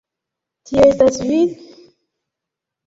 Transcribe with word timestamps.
Tio 0.69 0.87
estas 0.93 1.21
vi? 1.29 1.39